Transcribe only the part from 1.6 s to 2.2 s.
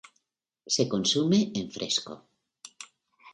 fresco.